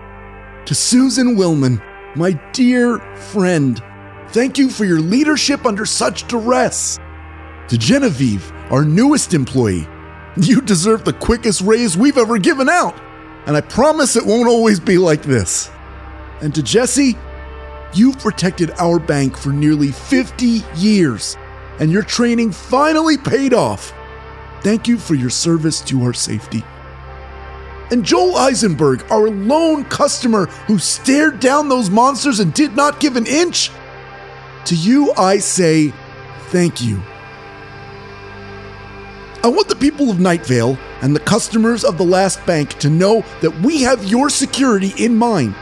To 0.67 0.75
Susan 0.75 1.37
Willman, 1.37 1.81
my 2.15 2.33
dear 2.53 2.99
friend, 3.17 3.83
thank 4.33 4.59
you 4.59 4.69
for 4.69 4.85
your 4.85 5.01
leadership 5.01 5.65
under 5.65 5.87
such 5.87 6.29
duress. 6.29 6.99
To 7.69 7.79
Genevieve, 7.79 8.53
our 8.71 8.85
newest 8.85 9.33
employee, 9.33 9.89
you 10.37 10.61
deserve 10.61 11.07
the 11.07 11.15
quickest 11.15 11.63
raise 11.63 11.97
we've 11.97 12.19
ever 12.19 12.37
given 12.37 12.69
out, 12.69 12.95
and 13.47 13.57
I 13.57 13.63
promise 13.63 14.17
it 14.17 14.27
won't 14.27 14.51
always 14.51 14.79
be 14.79 14.99
like 14.99 15.23
this. 15.23 15.71
And 16.43 16.55
to 16.57 16.63
Jesse, 16.63 17.17
you've 17.95 18.19
protected 18.19 18.73
our 18.73 18.99
bank 18.99 19.35
for 19.35 19.49
nearly 19.49 19.93
50 19.93 20.63
years, 20.75 21.39
and 21.81 21.91
your 21.91 22.03
training 22.03 22.53
finally 22.53 23.17
paid 23.17 23.55
off. 23.55 23.95
Thank 24.63 24.89
you 24.89 24.99
for 24.99 25.15
your 25.15 25.31
service 25.31 25.81
to 25.83 26.03
our 26.03 26.13
safety 26.13 26.65
and 27.91 28.05
Joel 28.05 28.37
Eisenberg, 28.37 29.05
our 29.11 29.29
lone 29.29 29.85
customer 29.85 30.47
who 30.67 30.79
stared 30.79 31.41
down 31.41 31.69
those 31.69 31.91
monsters 31.91 32.41
and 32.41 32.53
did 32.53 32.75
not 32.75 33.01
give 33.01 33.17
an 33.17 33.27
inch? 33.27 33.71
To 34.67 34.75
you, 34.75 35.13
I 35.17 35.39
say 35.39 35.93
thank 36.49 36.83
you. 36.83 37.01
I 39.45 39.49
want 39.49 39.69
the 39.69 39.77
people 39.77 40.11
of 40.11 40.19
Night 40.19 40.45
Vale 40.45 40.77
and 41.03 41.15
the 41.15 41.21
customers 41.21 41.85
of 41.85 41.99
the 41.99 42.05
last 42.05 42.45
bank 42.47 42.75
to 42.81 42.91
know 42.91 43.25
that 43.43 43.61
we 43.61 43.83
have 43.83 44.05
your 44.05 44.29
security 44.29 44.93
in 44.99 45.15
mind. 45.15 45.55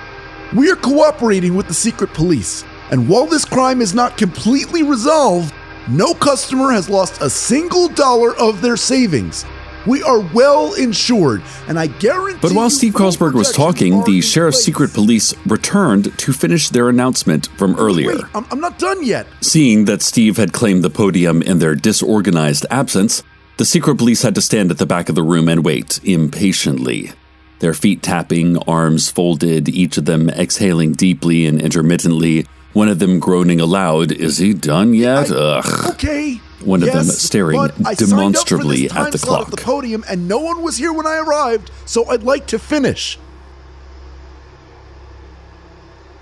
We 0.56 0.70
are 0.70 0.76
cooperating 0.76 1.54
with 1.54 1.68
the 1.68 1.74
secret 1.74 2.14
police, 2.14 2.64
and 2.90 3.08
while 3.08 3.26
this 3.26 3.44
crime 3.44 3.82
is 3.82 3.92
not 3.92 4.16
completely 4.16 4.82
resolved, 4.82 5.52
no 5.88 6.14
customer 6.14 6.72
has 6.72 6.88
lost 6.88 7.20
a 7.20 7.28
single 7.28 7.88
dollar 7.88 8.34
of 8.36 8.62
their 8.62 8.76
savings. 8.76 9.44
We 9.86 10.02
are 10.02 10.20
well 10.20 10.72
insured, 10.74 11.42
and 11.68 11.78
I 11.78 11.88
guarantee. 11.88 12.38
But 12.40 12.52
while 12.52 12.70
Steve 12.70 12.94
Carlsberg 12.94 13.34
was 13.34 13.52
talking, 13.52 14.02
the 14.04 14.22
sheriff's 14.22 14.64
secret 14.64 14.94
police 14.94 15.34
returned 15.44 16.16
to 16.18 16.32
finish 16.32 16.70
their 16.70 16.88
announcement 16.88 17.48
from 17.58 17.76
earlier. 17.76 18.14
Wait, 18.14 18.24
I'm, 18.34 18.46
I'm 18.50 18.60
not 18.60 18.78
done 18.78 19.04
yet. 19.04 19.26
Seeing 19.42 19.84
that 19.84 20.00
Steve 20.00 20.38
had 20.38 20.54
claimed 20.54 20.82
the 20.82 20.90
podium 20.90 21.42
in 21.42 21.58
their 21.58 21.74
disorganized 21.74 22.64
absence, 22.70 23.22
the 23.58 23.66
secret 23.66 23.98
police 23.98 24.22
had 24.22 24.34
to 24.36 24.40
stand 24.40 24.70
at 24.70 24.78
the 24.78 24.86
back 24.86 25.10
of 25.10 25.14
the 25.14 25.22
room 25.22 25.48
and 25.48 25.64
wait 25.64 26.00
impatiently. 26.02 27.12
Their 27.58 27.74
feet 27.74 28.02
tapping, 28.02 28.56
arms 28.66 29.10
folded, 29.10 29.68
each 29.68 29.98
of 29.98 30.06
them 30.06 30.28
exhaling 30.30 30.92
deeply 30.92 31.46
and 31.46 31.60
intermittently, 31.60 32.46
one 32.74 32.88
of 32.88 32.98
them 32.98 33.18
groaning 33.18 33.60
aloud, 33.60 34.12
Is 34.12 34.38
he 34.38 34.52
done 34.52 34.92
yet? 34.92 35.30
I, 35.30 35.34
Ugh. 35.34 35.90
Okay, 35.94 36.34
one 36.62 36.82
of 36.82 36.88
yes, 36.88 37.06
them 37.06 37.14
staring 37.14 37.70
demonstrably 37.96 38.90
at 38.90 39.12
the 39.12 39.18
clock. 39.18 39.48
At 39.48 39.50
the 39.50 39.62
podium, 39.62 40.04
and 40.08 40.28
no 40.28 40.38
one 40.40 40.62
was 40.62 40.76
here 40.76 40.92
when 40.92 41.06
I 41.06 41.16
arrived, 41.16 41.70
so 41.86 42.06
I'd 42.08 42.22
like 42.22 42.46
to 42.48 42.58
finish. 42.58 43.18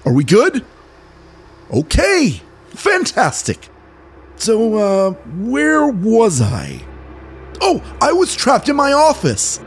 Are 0.04 0.12
we 0.12 0.24
good? 0.24 0.64
Okay, 1.72 2.42
fantastic. 2.68 3.68
So, 4.36 4.74
uh, 4.76 5.10
where 5.12 5.86
was 5.86 6.40
I? 6.40 6.82
Oh, 7.60 7.82
I 8.00 8.12
was 8.12 8.34
trapped 8.34 8.68
in 8.68 8.76
my 8.76 8.92
office. 8.92 9.60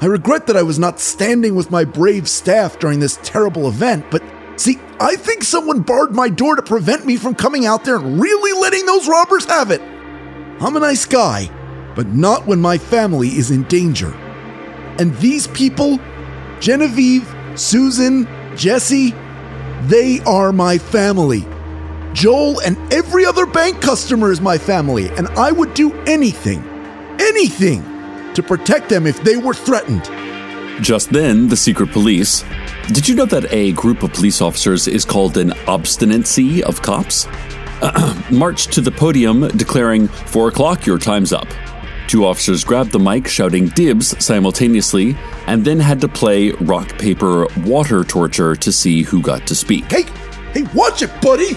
I 0.00 0.06
regret 0.06 0.46
that 0.46 0.56
I 0.56 0.62
was 0.62 0.78
not 0.78 1.00
standing 1.00 1.54
with 1.54 1.70
my 1.70 1.84
brave 1.84 2.28
staff 2.28 2.78
during 2.78 3.00
this 3.00 3.18
terrible 3.22 3.66
event, 3.66 4.06
but 4.10 4.22
see, 4.56 4.78
I 5.00 5.16
think 5.16 5.44
someone 5.44 5.80
barred 5.82 6.14
my 6.14 6.28
door 6.28 6.56
to 6.56 6.62
prevent 6.62 7.06
me 7.06 7.16
from 7.16 7.34
coming 7.34 7.66
out 7.66 7.84
there 7.84 7.96
and 7.96 8.20
really 8.20 8.58
letting 8.60 8.86
those 8.86 9.08
robbers 9.08 9.44
have 9.46 9.70
it. 9.70 9.80
I'm 10.60 10.76
a 10.76 10.80
nice 10.80 11.04
guy, 11.04 11.50
but 11.94 12.08
not 12.08 12.46
when 12.46 12.60
my 12.60 12.78
family 12.78 13.28
is 13.28 13.50
in 13.50 13.64
danger. 13.64 14.12
And 14.98 15.14
these 15.16 15.46
people, 15.48 15.98
Genevieve, 16.60 17.32
Susan, 17.54 18.26
Jesse, 18.56 19.14
they 19.82 20.20
are 20.20 20.52
my 20.52 20.78
family. 20.78 21.46
Joel 22.14 22.60
and 22.62 22.78
every 22.92 23.26
other 23.26 23.44
bank 23.44 23.82
customer 23.82 24.32
is 24.32 24.40
my 24.40 24.56
family, 24.56 25.10
and 25.10 25.28
I 25.28 25.52
would 25.52 25.74
do 25.74 25.92
anything, 26.04 26.64
anything 27.20 27.82
to 28.32 28.42
protect 28.42 28.88
them 28.88 29.06
if 29.06 29.22
they 29.22 29.36
were 29.36 29.52
threatened. 29.52 30.04
Just 30.82 31.10
then, 31.10 31.48
the 31.48 31.56
secret 31.56 31.90
police. 31.90 32.42
Did 32.92 33.08
you 33.08 33.16
know 33.16 33.26
that 33.26 33.52
a 33.52 33.72
group 33.72 34.04
of 34.04 34.12
police 34.12 34.40
officers 34.40 34.86
is 34.86 35.04
called 35.04 35.36
an 35.38 35.52
obstinacy 35.66 36.62
of 36.62 36.82
cops? 36.82 37.26
marched 38.30 38.72
to 38.74 38.80
the 38.80 38.92
podium 38.92 39.48
declaring, 39.48 40.06
Four 40.06 40.48
o'clock, 40.48 40.86
your 40.86 40.96
time's 40.96 41.32
up. 41.32 41.48
Two 42.06 42.24
officers 42.24 42.62
grabbed 42.62 42.92
the 42.92 43.00
mic, 43.00 43.26
shouting 43.26 43.66
dibs 43.70 44.24
simultaneously, 44.24 45.16
and 45.48 45.64
then 45.64 45.80
had 45.80 46.00
to 46.00 46.08
play 46.08 46.52
rock, 46.52 46.96
paper, 46.96 47.48
water 47.64 48.04
torture 48.04 48.54
to 48.54 48.70
see 48.70 49.02
who 49.02 49.20
got 49.20 49.48
to 49.48 49.56
speak. 49.56 49.84
Hey, 49.90 50.04
hey, 50.52 50.62
watch 50.72 51.02
it, 51.02 51.10
buddy! 51.20 51.56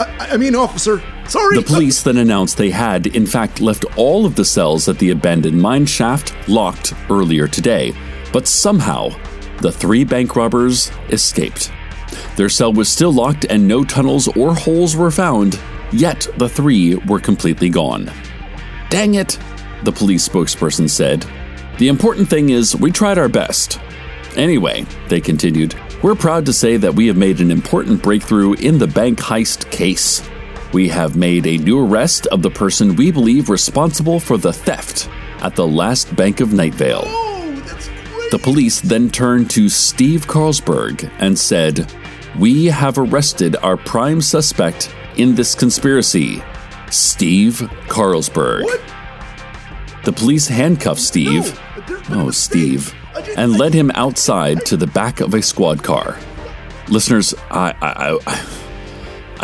I, 0.00 0.28
I 0.32 0.36
mean, 0.38 0.54
officer, 0.54 1.02
sorry. 1.26 1.56
The 1.56 1.62
uh, 1.62 1.74
police 1.74 2.02
then 2.02 2.16
announced 2.16 2.56
they 2.56 2.70
had, 2.70 3.06
in 3.08 3.26
fact, 3.26 3.60
left 3.60 3.84
all 3.98 4.24
of 4.24 4.34
the 4.34 4.46
cells 4.46 4.88
at 4.88 4.98
the 4.98 5.10
abandoned 5.10 5.60
mine 5.60 5.84
shaft 5.84 6.34
locked 6.48 6.94
earlier 7.10 7.46
today, 7.46 7.92
but 8.32 8.48
somehow 8.48 9.10
the 9.60 9.72
three 9.72 10.04
bank 10.04 10.36
robbers 10.36 10.90
escaped. 11.10 11.70
Their 12.36 12.48
cell 12.48 12.72
was 12.72 12.88
still 12.88 13.12
locked 13.12 13.44
and 13.44 13.66
no 13.66 13.84
tunnels 13.84 14.28
or 14.36 14.54
holes 14.54 14.96
were 14.96 15.10
found, 15.10 15.58
yet 15.92 16.26
the 16.38 16.48
three 16.48 16.94
were 16.96 17.20
completely 17.20 17.68
gone. 17.68 18.10
Dang 18.88 19.14
it, 19.14 19.38
the 19.84 19.92
police 19.92 20.28
spokesperson 20.28 20.88
said. 20.88 21.26
The 21.78 21.88
important 21.88 22.28
thing 22.28 22.50
is, 22.50 22.76
we 22.76 22.90
tried 22.90 23.18
our 23.18 23.28
best. 23.28 23.80
Anyway, 24.36 24.86
they 25.08 25.20
continued, 25.20 25.74
we're 26.02 26.14
proud 26.14 26.46
to 26.46 26.52
say 26.52 26.76
that 26.76 26.94
we 26.94 27.06
have 27.06 27.16
made 27.16 27.40
an 27.40 27.50
important 27.50 28.02
breakthrough 28.02 28.54
in 28.54 28.78
the 28.78 28.86
bank 28.86 29.18
heist 29.18 29.70
case. 29.70 30.22
We 30.72 30.88
have 30.88 31.16
made 31.16 31.46
a 31.46 31.58
new 31.58 31.84
arrest 31.84 32.26
of 32.28 32.42
the 32.42 32.50
person 32.50 32.96
we 32.96 33.10
believe 33.10 33.48
responsible 33.48 34.20
for 34.20 34.36
the 34.36 34.52
theft 34.52 35.08
at 35.42 35.56
the 35.56 35.66
last 35.66 36.14
Bank 36.14 36.40
of 36.40 36.52
Night 36.52 36.74
The 38.30 38.38
police 38.38 38.80
then 38.80 39.10
turned 39.10 39.50
to 39.50 39.68
Steve 39.68 40.26
Carlsberg 40.26 41.10
and 41.18 41.36
said, 41.36 41.92
We 42.38 42.66
have 42.66 42.96
arrested 42.96 43.56
our 43.56 43.76
prime 43.76 44.20
suspect 44.20 44.94
in 45.16 45.34
this 45.34 45.56
conspiracy, 45.56 46.40
Steve 46.90 47.56
Carlsberg. 47.88 48.62
What? 48.62 48.80
The 50.04 50.12
police 50.12 50.46
handcuffed 50.46 51.00
Steve, 51.00 51.58
No, 51.76 51.82
there's 51.86 52.08
been 52.08 52.20
a 52.20 52.26
oh. 52.26 52.30
Steve, 52.30 52.94
and 53.36 53.58
led 53.58 53.74
him 53.74 53.90
outside 53.96 54.64
to 54.66 54.76
the 54.76 54.86
back 54.86 55.18
of 55.18 55.34
a 55.34 55.42
squad 55.42 55.82
car. 55.82 56.16
Listeners, 56.88 57.34
I, 57.50 57.74
I, 57.82 58.18
I, 58.26 58.46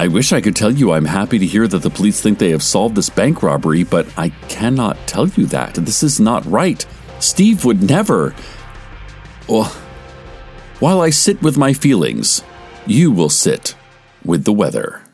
I 0.05 0.09
wish 0.09 0.33
I 0.33 0.41
could 0.41 0.55
tell 0.55 0.71
you 0.71 0.93
I'm 0.93 1.05
happy 1.05 1.41
to 1.41 1.47
hear 1.47 1.67
that 1.67 1.83
the 1.83 1.91
police 1.91 2.21
think 2.21 2.39
they 2.39 2.51
have 2.51 2.63
solved 2.63 2.95
this 2.95 3.11
bank 3.11 3.43
robbery, 3.43 3.83
but 3.83 4.07
I 4.17 4.29
cannot 4.49 4.97
tell 5.09 5.27
you 5.27 5.47
that. 5.47 5.75
This 5.75 6.05
is 6.05 6.21
not 6.21 6.47
right. 6.47 6.87
Steve 7.19 7.65
would 7.65 7.83
never. 7.83 8.35
While 10.79 11.01
I 11.01 11.11
sit 11.11 11.41
with 11.43 11.57
my 11.57 11.73
feelings, 11.73 12.43
you 12.87 13.11
will 13.11 13.31
sit 13.31 13.77
with 14.25 14.45
the 14.45 14.53
weather. 14.53 15.06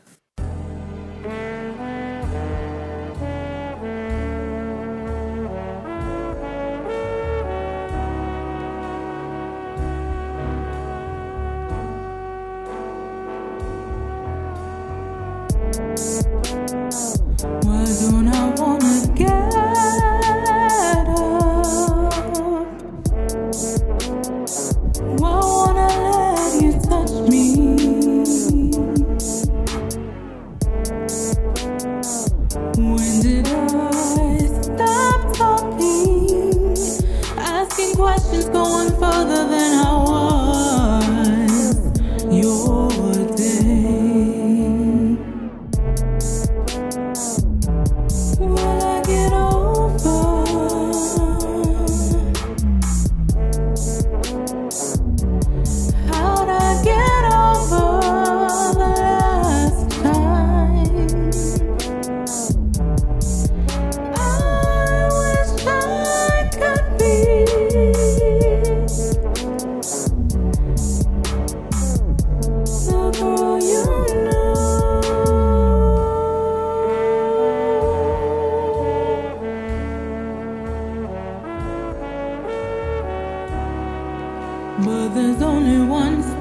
There's 85.13 85.43
only 85.43 85.77
one 85.85 86.32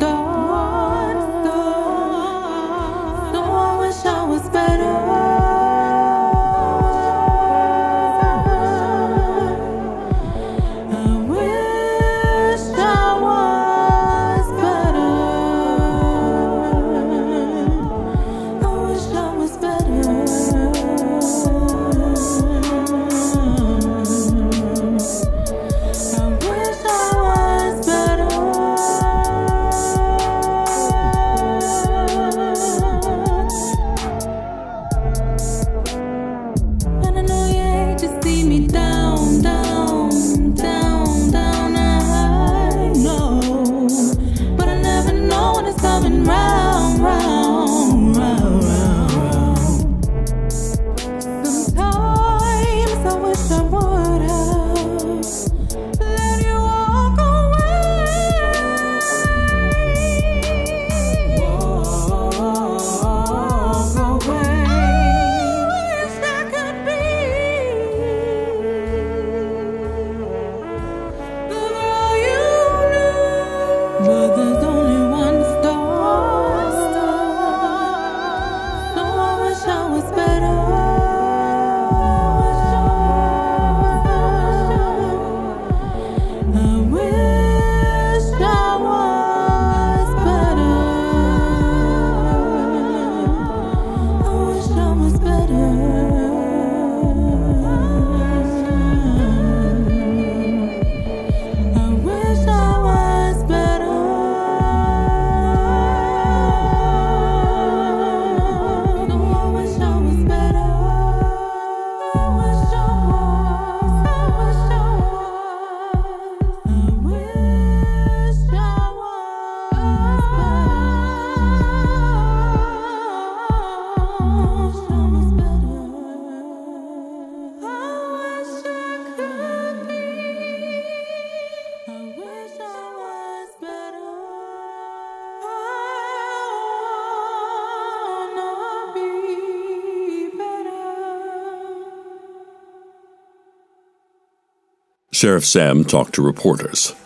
Sheriff 145.22 145.46
Sam 145.46 145.84
talked 145.84 146.16
to 146.16 146.22
reporters. 146.22 146.96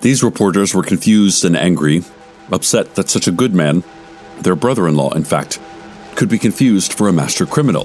These 0.00 0.24
reporters 0.24 0.74
were 0.74 0.82
confused 0.82 1.44
and 1.44 1.56
angry, 1.56 2.02
upset 2.50 2.96
that 2.96 3.08
such 3.08 3.28
a 3.28 3.30
good 3.30 3.54
man, 3.54 3.84
their 4.40 4.56
brother 4.56 4.88
in 4.88 4.96
law, 4.96 5.12
in 5.12 5.22
fact, 5.22 5.60
could 6.16 6.28
be 6.28 6.36
confused 6.36 6.92
for 6.92 7.06
a 7.06 7.12
master 7.12 7.46
criminal. 7.46 7.84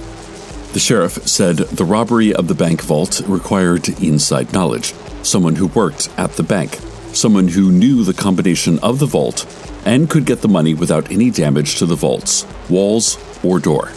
The 0.74 0.80
sheriff 0.80 1.28
said 1.28 1.58
the 1.58 1.86
robbery 1.86 2.34
of 2.34 2.48
the 2.48 2.56
bank 2.56 2.82
vault 2.82 3.22
required 3.28 3.88
inside 4.02 4.54
knowledge, 4.54 4.96
someone 5.22 5.56
who 5.56 5.68
worked 5.68 6.10
at 6.18 6.32
the 6.32 6.42
bank, 6.42 6.80
someone 7.14 7.50
who 7.50 7.72
knew 7.72 8.04
the 8.04 8.16
combination 8.16 8.80
of 8.80 8.98
the 8.98 9.06
vault 9.06 9.46
and 9.86 10.10
could 10.10 10.26
get 10.26 10.42
the 10.42 10.48
money 10.48 10.74
without 10.74 11.12
any 11.12 11.30
damage 11.30 11.76
to 11.76 11.86
the 11.86 11.96
vault's 11.96 12.44
walls 12.72 13.20
or 13.44 13.60
door. 13.60 13.92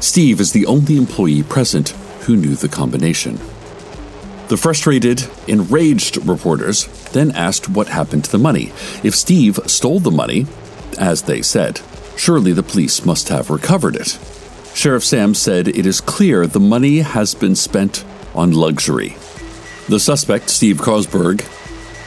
Steve 0.00 0.40
is 0.40 0.52
the 0.52 0.66
only 0.66 0.98
employee 0.98 1.42
present 1.42 1.94
who 2.26 2.36
knew 2.36 2.54
the 2.54 2.68
combination. 2.68 3.40
The 4.48 4.56
frustrated, 4.58 5.26
enraged 5.48 6.18
reporters 6.26 6.86
then 7.12 7.30
asked 7.32 7.68
what 7.68 7.88
happened 7.88 8.24
to 8.24 8.32
the 8.32 8.38
money. 8.38 8.72
If 9.02 9.14
Steve 9.14 9.58
stole 9.66 10.00
the 10.00 10.10
money, 10.10 10.46
as 10.98 11.22
they 11.22 11.40
said, 11.40 11.80
surely 12.16 12.52
the 12.52 12.62
police 12.62 13.06
must 13.06 13.30
have 13.30 13.50
recovered 13.50 13.96
it. 13.96 14.18
Sheriff 14.74 15.04
Sam 15.04 15.34
said 15.34 15.68
it 15.68 15.86
is 15.86 16.00
clear 16.00 16.46
the 16.46 16.60
money 16.60 16.98
has 16.98 17.34
been 17.34 17.54
spent 17.54 18.04
on 18.34 18.52
luxury. 18.52 19.16
The 19.88 20.00
suspect, 20.00 20.50
Steve 20.50 20.78
Carlsberg, 20.78 21.44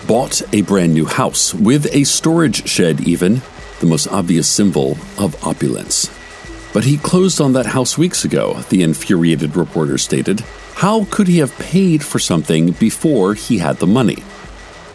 bought 0.08 0.42
a 0.54 0.62
brand 0.62 0.94
new 0.94 1.06
house 1.06 1.54
with 1.54 1.88
a 1.94 2.04
storage 2.04 2.68
shed, 2.68 3.02
even, 3.02 3.42
the 3.80 3.86
most 3.86 4.08
obvious 4.08 4.48
symbol 4.48 4.98
of 5.18 5.44
opulence. 5.46 6.12
But 6.74 6.84
he 6.84 6.98
closed 6.98 7.42
on 7.42 7.54
that 7.54 7.68
house 7.68 7.98
weeks 7.98 8.26
ago, 8.26 8.62
the 8.70 8.84
infuriated 8.84 9.56
reporter 9.56 9.98
stated. 9.98 10.44
How 10.78 11.06
could 11.06 11.28
he 11.28 11.40
have 11.40 11.58
paid 11.58 12.06
for 12.06 12.20
something 12.20 12.70
before 12.72 13.34
he 13.34 13.58
had 13.58 13.78
the 13.78 13.88
money? 13.88 14.24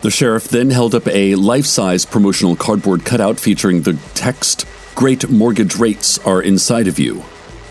The 0.03 0.13
sheriff 0.13 0.47
then 0.47 0.71
held 0.71 0.95
up 0.95 1.09
a 1.09 1.35
life 1.35 1.67
size 1.67 2.05
promotional 2.05 2.55
cardboard 2.55 3.05
cutout 3.05 3.41
featuring 3.41 3.83
the 3.83 3.99
text, 4.15 4.65
Great 4.95 5.29
mortgage 5.29 5.75
rates 5.75 6.19
are 6.21 6.41
inside 6.41 6.87
of 6.87 7.01
you. 7.01 7.25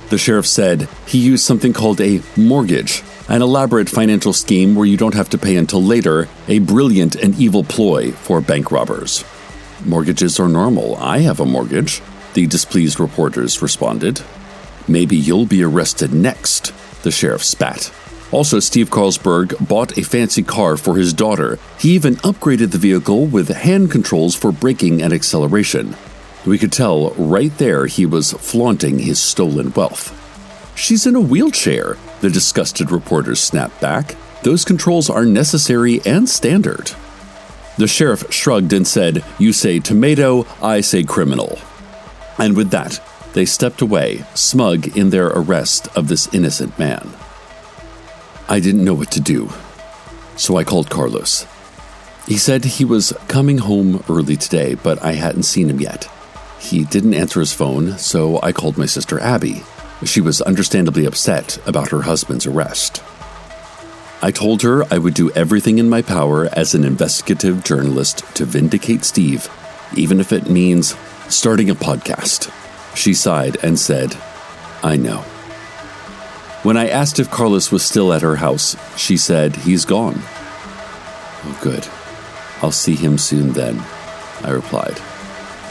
The 0.09 0.17
sheriff 0.17 0.45
said 0.45 0.89
he 1.07 1.19
used 1.19 1.45
something 1.45 1.71
called 1.71 2.01
a 2.01 2.21
mortgage, 2.35 3.01
an 3.29 3.41
elaborate 3.41 3.87
financial 3.87 4.33
scheme 4.33 4.75
where 4.75 4.85
you 4.85 4.97
don't 4.97 5.13
have 5.13 5.29
to 5.29 5.37
pay 5.37 5.55
until 5.55 5.81
later, 5.81 6.27
a 6.49 6.59
brilliant 6.59 7.15
and 7.15 7.39
evil 7.39 7.63
ploy 7.63 8.11
for 8.11 8.41
bank 8.41 8.73
robbers. 8.73 9.23
Mortgages 9.85 10.37
are 10.37 10.49
normal. 10.49 10.97
I 10.97 11.19
have 11.19 11.39
a 11.39 11.45
mortgage, 11.45 12.01
the 12.33 12.45
displeased 12.45 12.99
reporters 12.99 13.61
responded. 13.61 14.21
Maybe 14.85 15.15
you'll 15.15 15.45
be 15.45 15.63
arrested 15.63 16.13
next, 16.13 16.73
the 17.03 17.11
sheriff 17.11 17.43
spat. 17.45 17.93
Also, 18.31 18.59
Steve 18.59 18.89
Carlsberg 18.89 19.67
bought 19.67 19.97
a 19.97 20.03
fancy 20.03 20.41
car 20.41 20.77
for 20.77 20.95
his 20.95 21.11
daughter. 21.11 21.59
He 21.77 21.91
even 21.95 22.15
upgraded 22.17 22.71
the 22.71 22.77
vehicle 22.77 23.25
with 23.25 23.49
hand 23.49 23.91
controls 23.91 24.35
for 24.35 24.53
braking 24.53 25.01
and 25.01 25.11
acceleration. 25.11 25.97
We 26.45 26.57
could 26.57 26.71
tell 26.71 27.11
right 27.11 27.55
there 27.57 27.87
he 27.87 28.05
was 28.05 28.31
flaunting 28.31 28.99
his 28.99 29.19
stolen 29.19 29.73
wealth. 29.73 30.17
She's 30.75 31.05
in 31.05 31.15
a 31.15 31.21
wheelchair, 31.21 31.97
the 32.21 32.29
disgusted 32.29 32.89
reporters 32.89 33.41
snapped 33.41 33.81
back. 33.81 34.15
Those 34.43 34.63
controls 34.63 35.09
are 35.09 35.25
necessary 35.25 36.01
and 36.05 36.27
standard. 36.27 36.93
The 37.77 37.87
sheriff 37.87 38.31
shrugged 38.33 38.73
and 38.73 38.87
said, 38.87 39.23
You 39.39 39.51
say 39.51 39.79
tomato, 39.79 40.47
I 40.61 40.81
say 40.81 41.03
criminal. 41.03 41.59
And 42.39 42.55
with 42.55 42.71
that, 42.71 42.99
they 43.33 43.45
stepped 43.45 43.81
away, 43.81 44.23
smug 44.33 44.97
in 44.97 45.09
their 45.09 45.27
arrest 45.27 45.89
of 45.97 46.07
this 46.07 46.33
innocent 46.33 46.79
man. 46.79 47.11
I 48.47 48.59
didn't 48.59 48.83
know 48.83 48.93
what 48.93 49.11
to 49.11 49.21
do, 49.21 49.49
so 50.35 50.57
I 50.57 50.63
called 50.63 50.89
Carlos. 50.89 51.45
He 52.27 52.37
said 52.37 52.63
he 52.63 52.85
was 52.85 53.13
coming 53.27 53.59
home 53.59 54.03
early 54.09 54.35
today, 54.35 54.75
but 54.75 55.01
I 55.03 55.13
hadn't 55.13 55.43
seen 55.43 55.69
him 55.69 55.79
yet. 55.79 56.09
He 56.59 56.83
didn't 56.83 57.15
answer 57.15 57.39
his 57.39 57.53
phone, 57.53 57.97
so 57.97 58.39
I 58.41 58.51
called 58.51 58.77
my 58.77 58.85
sister 58.85 59.19
Abby. 59.19 59.63
She 60.05 60.21
was 60.21 60.41
understandably 60.41 61.05
upset 61.05 61.57
about 61.67 61.89
her 61.89 62.03
husband's 62.03 62.45
arrest. 62.45 63.03
I 64.21 64.29
told 64.31 64.61
her 64.61 64.83
I 64.93 64.99
would 64.99 65.15
do 65.15 65.31
everything 65.31 65.79
in 65.79 65.89
my 65.89 66.03
power 66.03 66.47
as 66.53 66.75
an 66.75 66.83
investigative 66.83 67.63
journalist 67.63 68.23
to 68.35 68.45
vindicate 68.45 69.03
Steve, 69.03 69.49
even 69.95 70.19
if 70.19 70.31
it 70.31 70.49
means 70.49 70.95
starting 71.27 71.69
a 71.71 71.75
podcast. 71.75 72.51
She 72.95 73.15
sighed 73.15 73.57
and 73.63 73.79
said, 73.79 74.15
I 74.83 74.95
know. 74.95 75.25
When 76.63 76.77
I 76.77 76.89
asked 76.89 77.17
if 77.17 77.31
Carlos 77.31 77.71
was 77.71 77.83
still 77.83 78.13
at 78.13 78.21
her 78.21 78.35
house, 78.35 78.75
she 78.95 79.17
said, 79.17 79.55
He's 79.55 79.83
gone. 79.83 80.15
Oh, 80.17 81.59
good. 81.61 81.87
I'll 82.61 82.71
see 82.71 82.95
him 82.95 83.17
soon 83.17 83.53
then, 83.53 83.81
I 84.43 84.51
replied. 84.51 85.01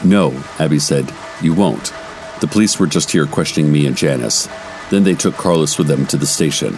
No, 0.03 0.31
Abby 0.59 0.79
said, 0.79 1.13
You 1.41 1.53
won't. 1.53 1.93
The 2.41 2.47
police 2.47 2.77
were 2.77 2.87
just 2.87 3.11
here 3.11 3.25
questioning 3.25 3.71
me 3.71 3.85
and 3.85 3.95
Janice. 3.95 4.49
Then 4.89 5.05
they 5.05 5.15
took 5.15 5.35
Carlos 5.35 5.77
with 5.77 5.87
them 5.87 6.05
to 6.07 6.17
the 6.17 6.25
station. 6.25 6.75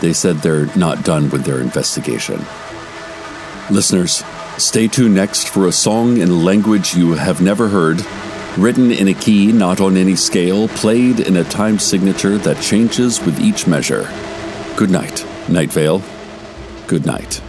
They 0.00 0.12
said 0.12 0.36
they're 0.36 0.74
not 0.76 1.04
done 1.04 1.28
with 1.30 1.44
their 1.44 1.60
investigation. 1.60 2.40
Listeners, 3.68 4.22
stay 4.58 4.86
tuned 4.86 5.16
next 5.16 5.48
for 5.48 5.66
a 5.66 5.72
song 5.72 6.18
in 6.18 6.44
language 6.44 6.94
you 6.94 7.14
have 7.14 7.40
never 7.40 7.68
heard, 7.68 8.00
written 8.56 8.90
in 8.90 9.08
a 9.08 9.14
key 9.14 9.52
not 9.52 9.80
on 9.80 9.96
any 9.96 10.16
scale, 10.16 10.68
played 10.68 11.20
in 11.20 11.36
a 11.36 11.44
time 11.44 11.78
signature 11.78 12.36
that 12.38 12.60
changes 12.60 13.20
with 13.24 13.38
each 13.40 13.66
measure. 13.66 14.08
Good 14.76 14.90
night, 14.90 15.26
Night 15.48 15.72
Vale. 15.72 16.02
Good 16.86 17.06
night. 17.06 17.40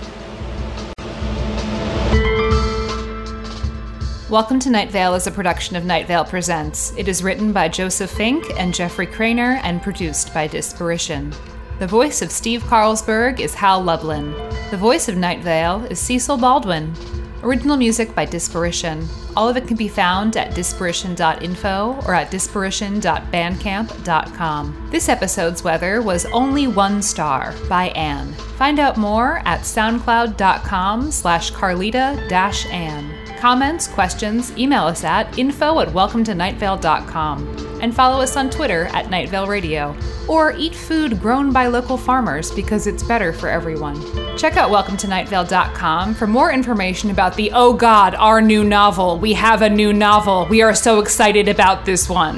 Welcome 4.30 4.60
to 4.60 4.70
Night 4.70 4.92
Vale 4.92 5.16
is 5.16 5.28
a 5.28 5.32
production 5.32 5.76
of 5.76 5.84
Night 5.84 6.08
Vale 6.08 6.24
Presents. 6.24 6.94
It 6.96 7.10
is 7.10 7.22
written 7.22 7.52
by 7.52 7.68
Joseph 7.68 8.12
Fink 8.12 8.46
and 8.58 8.74
Jeffrey 8.74 9.08
Cranor 9.08 9.60
and 9.64 9.82
produced 9.82 10.34
by 10.34 10.48
Disparition. 10.48 11.36
The 11.80 11.88
voice 11.88 12.22
of 12.22 12.32
Steve 12.32 12.62
Carlsberg 12.64 13.40
is 13.40 13.56
Hal 13.56 13.84
Lublin. 13.84 14.32
The 14.70 14.78
voice 14.78 15.10
of 15.10 15.18
Night 15.18 15.42
Vale 15.42 15.84
is 15.86 16.00
Cecil 16.00 16.38
Baldwin. 16.38 16.94
Original 17.43 17.77
music 17.77 18.15
by 18.15 18.25
Disparition. 18.25 19.08
All 19.36 19.49
of 19.49 19.58
it 19.58 19.67
can 19.67 19.77
be 19.77 19.88
found 19.88 20.38
at 20.38 20.51
disparition.info 20.51 21.99
or 22.06 22.13
at 22.13 22.30
disparition.bandcamp.com. 22.32 24.88
This 24.91 25.10
episode's 25.10 25.63
weather 25.63 26.01
was 26.01 26.25
Only 26.27 26.67
One 26.67 27.01
Star 27.01 27.54
by 27.69 27.88
Ann. 27.89 28.34
Find 28.58 28.80
out 28.80 28.97
more 28.97 29.41
at 29.45 29.62
soundcloud.com 29.62 31.12
slash 31.12 31.51
carlitta-ann. 31.51 33.21
Comments, 33.41 33.88
questions, 33.88 34.56
email 34.56 34.84
us 34.84 35.04
at 35.04 35.39
info 35.39 35.80
at 35.80 35.88
welcometonightvale.com. 35.88 37.80
And 37.82 37.95
follow 37.95 38.21
us 38.21 38.38
on 38.38 38.51
Twitter 38.51 38.86
at 38.93 39.10
Night 39.10 39.30
Vale 39.30 39.47
Radio. 39.47 39.97
Or 40.27 40.51
eat 40.51 40.75
food 40.75 41.19
grown 41.19 41.51
by 41.51 41.65
local 41.65 41.97
farmers 41.97 42.51
because 42.51 42.86
it's 42.86 43.01
better 43.01 43.34
for 43.34 43.49
everyone. 43.49 43.99
Check 44.38 44.58
out 44.58 44.69
welcometonightvale.com 44.69 46.13
for 46.13 46.27
more 46.27 46.51
information 46.51 47.10
about 47.10 47.36
the 47.36 47.49
Oh 47.51 47.73
God, 47.73 48.13
our 48.13 48.43
new 48.43 48.63
novel. 48.63 49.17
We 49.17 49.34
have 49.34 49.63
a 49.63 49.69
new 49.71 49.91
novel. 49.91 50.45
We 50.47 50.62
are 50.62 50.75
so 50.75 50.99
excited 50.99 51.47
about 51.47 51.84
this 51.84 52.08
one. 52.08 52.38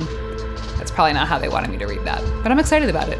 That's 0.77 0.91
probably 0.91 1.11
not 1.11 1.27
how 1.27 1.37
they 1.37 1.49
wanted 1.49 1.69
me 1.69 1.79
to 1.79 1.85
read 1.85 2.05
that, 2.05 2.23
but 2.41 2.49
I'm 2.49 2.59
excited 2.59 2.89
about 2.89 3.09
it. 3.09 3.19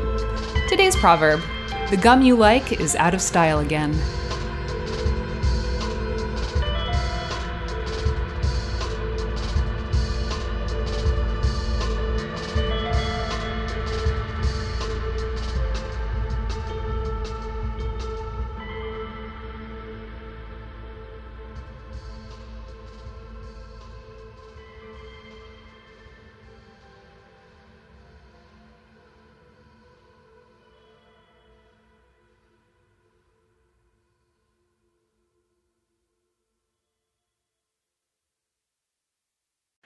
Today's 0.70 0.96
proverb 0.96 1.42
The 1.90 1.98
gum 1.98 2.22
you 2.22 2.38
like 2.38 2.80
is 2.80 2.96
out 2.96 3.14
of 3.14 3.22
style 3.22 3.60
again. 3.60 3.94